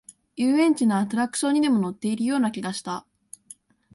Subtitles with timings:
[0.35, 3.05] 遊園地のアトラクションにでも乗っているような気がした